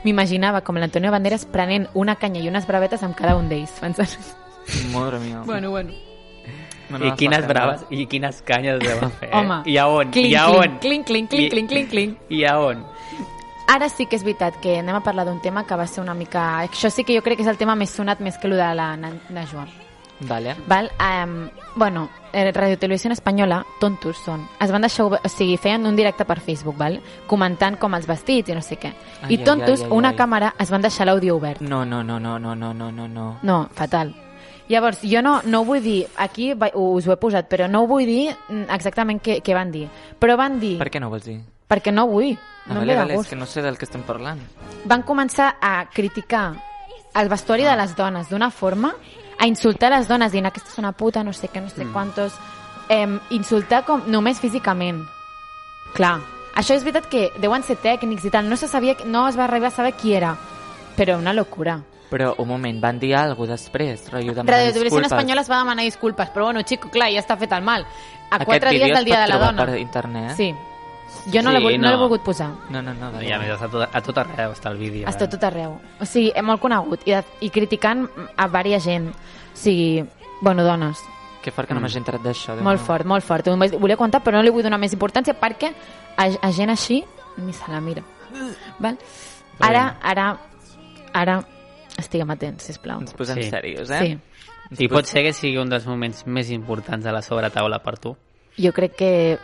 [0.05, 4.13] m'imaginava com l'Antonio Banderas prenent una canya i unes bravetes amb cada un d'ells, pensant...
[4.93, 5.41] Madre mia.
[5.47, 5.95] Bueno, bueno.
[7.03, 9.31] I quines braves i quines canyes deuen fer.
[9.31, 9.35] eh?
[9.41, 10.13] Home, I a on?
[10.15, 10.79] clink, I a clink, on?
[10.85, 12.21] clink, clink, clink, clink, clink, clink.
[12.31, 12.85] I a on?
[13.73, 16.15] Ara sí que és veritat que anem a parlar d'un tema que va ser una
[16.15, 16.45] mica...
[16.69, 18.69] Això sí que jo crec que és el tema més sonat més que el de
[18.79, 19.65] la Na- Najwa.
[20.21, 20.57] Vale.
[20.67, 20.91] Val?
[20.99, 24.47] Um, bueno, eh, Radio Televisió Espanyola, tontos són.
[24.61, 27.01] Es van deixar, o sigui, feien un directe per Facebook, val?
[27.27, 28.93] comentant com els vestits i no sé què.
[29.23, 30.17] Ai, I ai, tontos, ai, ai, una ai.
[30.17, 31.61] càmera, es van deixar l'àudio obert.
[31.61, 33.27] No, no, no, no, no, no, no, no, no.
[33.43, 34.15] No, fatal.
[34.69, 38.33] Llavors, jo no, no vull dir, aquí us ho he posat, però no vull dir
[38.49, 39.87] mm, exactament què, què van dir.
[40.19, 40.79] Però van dir...
[40.81, 41.37] Per què no vols dir?
[41.69, 42.33] Perquè no vull.
[42.67, 44.41] Ah, No em vale, vale, és que no sé del que estem parlant.
[44.87, 46.55] van començar a criticar
[47.15, 48.95] el vestuari de les dones d'una forma,
[49.39, 51.93] a insultar les dones dient aquesta és una puta, no sé què, no sé Mm.
[51.93, 52.33] quantos,
[52.89, 55.05] eh, insultar com només físicament.
[55.95, 56.21] Clar,
[56.55, 59.45] això és veritat que deuen ser tècnics i tal, no se sabia, no es va
[59.45, 60.37] arribar a saber qui era,
[60.97, 61.81] però una locura.
[62.11, 64.05] Però, un moment, van dir alguna cosa després?
[64.13, 65.13] Rotllo, demanar Radio Televisió disculpes.
[65.13, 67.83] Espanyola es va demanar disculpes, però bueno, xico, clar, ja està fet el mal.
[68.31, 69.65] A Aquest quatre vídeo dies es del Dia pot de la trobar Dona.
[69.67, 70.37] per internet?
[70.37, 70.55] Sí.
[71.33, 71.91] Jo no Sí, l'he vol- no no.
[71.91, 72.51] l'he volgut posar.
[72.71, 73.23] No, no, no.
[73.23, 75.09] I a més, a tot, a tot arreu està el vídeo.
[75.09, 75.29] Està eh?
[75.29, 75.79] tot arreu.
[76.01, 77.01] O sigui, és molt conegut.
[77.07, 79.09] I, i criticant a vària gent.
[79.11, 80.05] O sigui,
[80.41, 80.99] bueno, dones.
[81.43, 82.57] Que fort que no m'hagi entrat d'això.
[82.61, 82.87] Molt meu.
[82.87, 83.47] fort, molt fort.
[83.49, 85.73] Ho volia contar, però no li vull donar més importància perquè
[86.17, 87.05] a, a gent així
[87.39, 88.03] ni se la mira.
[88.79, 88.99] Val?
[89.61, 90.37] Ara, ara,
[91.15, 91.37] ara,
[91.97, 93.01] estiguem atents, sisplau.
[93.01, 93.51] Ens posem Sí.
[93.51, 94.01] serios, eh?
[94.73, 94.85] Sí.
[94.85, 98.17] I pot ser que sigui un dels moments més importants de la sobretaula per tu?
[98.59, 99.39] Jo crec que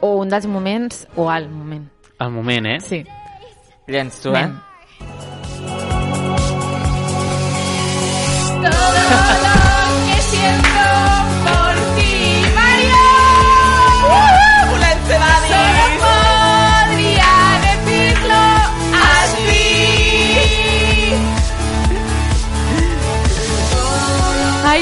[0.00, 1.88] o un dels moments o el moment.
[2.18, 2.80] El moment, eh?
[2.80, 3.04] Sí.
[3.86, 4.46] Llenço, eh?
[4.46, 4.60] Anem.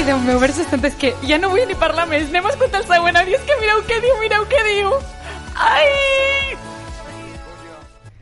[0.05, 2.27] Déu meu, versos tant, és que ja no vull ni parlar més.
[2.29, 3.39] Anem a escoltar el següent àudio.
[3.39, 4.91] És que mireu què diu, mireu què diu.
[5.55, 6.57] Ai!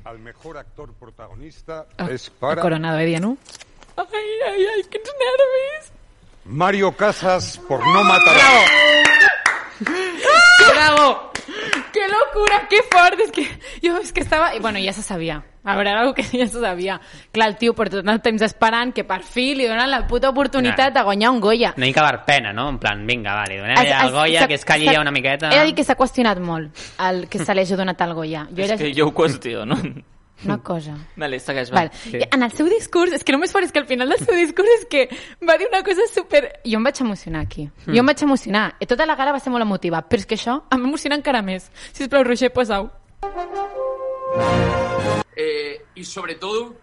[0.05, 3.37] Al mejor actor protagonista Ah, es para coronado, eh, Dianu?
[3.97, 5.91] Ai, ai, ai, quins nervis.
[6.45, 8.35] Mario Casas por no matar.
[10.73, 11.31] ¡Bravo!
[11.91, 12.67] ¡Qué locura!
[12.69, 13.19] ¡Qué fort!
[13.19, 13.43] És que
[13.83, 14.53] jo és que estava...
[14.55, 15.43] i, Bueno, ja se sabia.
[15.65, 16.99] A veure, era algo que ja se sabia.
[17.31, 20.29] Clar, el tio porta tant el temps esperant que per fi li donen la puta
[20.29, 21.73] oportunitat de guanyar un Goya.
[21.77, 22.67] No hi cabar pena, no?
[22.69, 25.11] En plan, vinga, va, li donem Es- el es- Goya, que es calli ja una
[25.11, 25.49] miqueta.
[25.53, 28.47] He de dir que s'ha qüestionat molt el que se li hagi donat el Goya.
[28.51, 29.77] Jo És era que jo ho qüestiono.
[30.43, 30.97] una cosa.
[31.15, 31.75] Vale, segueix, va.
[31.85, 31.91] Val.
[32.11, 34.19] I En el seu discurs, és que no més fort, és que al final del
[34.19, 35.07] seu discurs és que
[35.47, 36.59] va dir una cosa super...
[36.65, 37.69] Jo em vaig emocionar aquí.
[37.85, 37.93] Hmm.
[37.95, 38.75] Jo em vaig emocionar.
[38.81, 41.17] I tota la gala va ser molt emotiva, però és que això em va emocionar
[41.21, 41.71] encara més.
[41.93, 42.89] Sisplau, Roger, posa-ho.
[45.35, 46.75] Eh, y sobre todo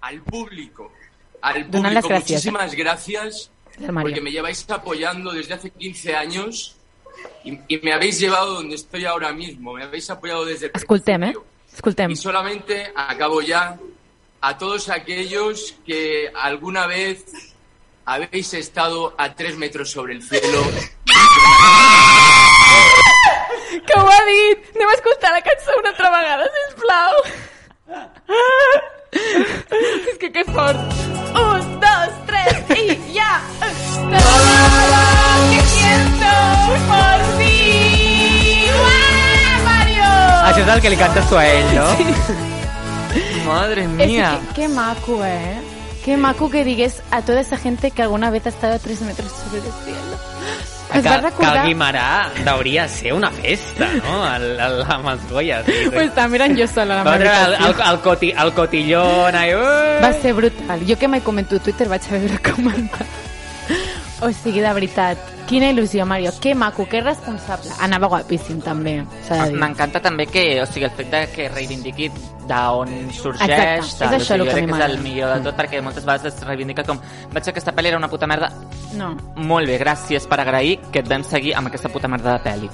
[0.00, 0.92] al público.
[1.40, 2.40] Al Donar las público, gracias.
[2.44, 3.50] muchísimas gracias
[4.00, 6.76] porque me lleváis apoyando desde hace 15 años
[7.44, 9.72] y, y me habéis llevado donde estoy ahora mismo.
[9.74, 11.34] Me habéis apoyado desde el Escoltem, eh?
[11.72, 12.10] Escoltem.
[12.10, 13.78] y solamente acabo ya.
[14.44, 17.24] a todos aquellos que alguna vez
[18.04, 20.62] habéis estado a tres metros sobre el cielo.
[23.86, 24.58] Que ho ha dit!
[24.76, 27.14] Anem a escoltar la cançó una altra vegada, sisplau.
[29.12, 30.76] És que que fort.
[31.36, 33.40] Un, dos, tres i ja!
[35.50, 36.32] ¡Que siento
[36.88, 38.66] por ti!
[38.80, 40.10] ¡Uah, Mario!
[40.48, 41.88] Això és el que li cantes tu a ell, no?
[43.46, 44.38] Madre Es mía.
[44.54, 45.60] que, qué maco, ¿eh?
[46.04, 49.00] Qué maco que digues a toda esa gente que alguna vez ha estado a tres
[49.02, 50.16] metros sobre el cielo.
[50.98, 51.56] Es va Que, que recordar...
[51.56, 52.06] el Guimarà
[52.52, 54.20] hauria de ser una festa, no?
[54.34, 55.66] El, el, amb els Goyes.
[55.92, 60.00] Pues està mirant jo sola la Va treure el, el, el, coti, el cotillón, uh!
[60.04, 60.86] Va ser brutal.
[60.88, 63.06] Jo que mai comento Twitter vaig haver de comentar.
[64.22, 65.18] O sigui, de veritat,
[65.50, 66.30] quina il·lusió, Mario.
[66.40, 67.72] Que maco, que responsable.
[67.82, 69.00] Anava guapíssim, també.
[69.58, 72.08] M'encanta també que, o sigui, el fet de que reivindiqui
[72.46, 74.78] d'on sorgeix, Exacte, tal, és això o sigui, el que jo a crec mi que
[74.78, 75.02] és el m'agrada.
[75.02, 76.98] millor de tot perquè moltes vegades es reivindica com
[77.32, 78.50] vaig que aquesta pel·li era una puta merda
[78.98, 82.42] No, molt bé, gràcies per agrair que et vam seguir amb aquesta puta merda de
[82.44, 82.70] pel·li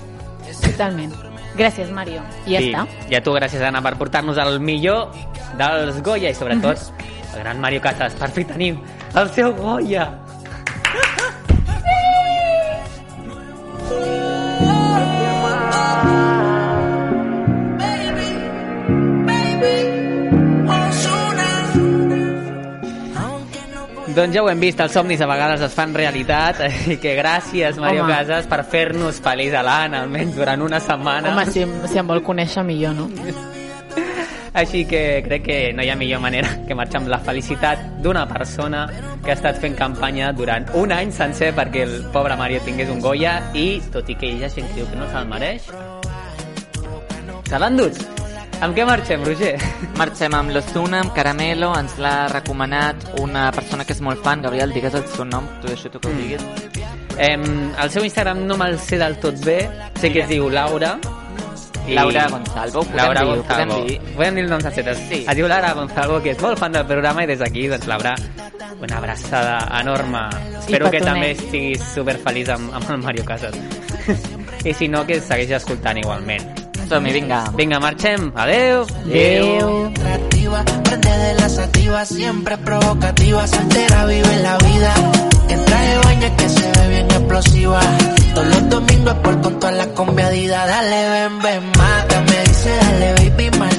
[0.62, 1.12] totalment.
[1.58, 2.22] Gràcies, Mario.
[2.46, 2.70] I ja sí.
[2.70, 2.86] està.
[3.10, 5.10] I a tu, gràcies, Anna, per portar-nos el millor
[5.58, 6.78] dels Goya i, sobretot,
[7.34, 8.14] el gran Mario Casas.
[8.14, 8.78] Per fi tenim
[9.14, 10.08] el seu Goya.
[24.18, 26.64] Doncs ja ho hem vist, els somnis a vegades es fan realitat,
[26.94, 28.16] i que gràcies, Mario Home.
[28.16, 31.36] Casas, per fer-nos feliç a l'Anna, almenys durant una setmana.
[31.36, 31.62] Home, si,
[31.92, 33.06] si em vol conèixer millor, no?
[34.58, 38.24] Així que crec que no hi ha millor manera que marxar amb la felicitat d'una
[38.26, 38.80] persona
[39.22, 42.98] que ha estat fent campanya durant un any sencer perquè el pobre Mario tingués un
[43.04, 45.68] Goya i, tot i que hi ha gent que diu que no se'l mereix,
[47.48, 48.00] se l'han dut.
[48.58, 49.52] Amb què marxem, Roger?
[50.00, 54.74] Marxem amb l'Ozuna, amb Caramelo, ens l'ha recomanat una persona que és molt fan, Gabriel,
[54.74, 56.18] digues el seu nom, tu deixo tu que ho Mm.
[56.18, 56.42] diguis.
[57.18, 57.46] Em,
[57.78, 59.60] el seu Instagram no me'l sé del tot bé,
[60.00, 60.96] sé que es diu Laura.
[61.94, 63.74] Laura Gonzalvo, podem Laura dir, ho Gonzalvo.
[64.16, 64.48] podem dir.
[64.48, 64.94] Nom sencer.
[64.96, 65.24] Sí.
[65.28, 68.14] Es diu Laura Gonzalvo, que és molt fan del programa i des d'aquí, doncs, Laura,
[68.80, 70.28] una abraçada enorme.
[70.58, 73.54] Espero que també estiguis superfeliç amb, amb el Mario Casas.
[74.68, 76.44] I si no, que segueix escoltant igualment.
[76.88, 77.44] Som-hi, vinga.
[77.54, 78.32] Vinga, marxem.
[78.34, 78.86] Adeu.
[79.04, 79.92] Adeu.
[80.84, 84.94] Prende de la sativa, siempre provocativa, soltera vive la vida.
[85.50, 87.80] En traje de baño que se ve bien explosiva.
[88.38, 90.64] Todos los domingos por con toda la conviadida.
[90.64, 93.77] Dale, ven, ven, mátame, dice, dale, baby, mal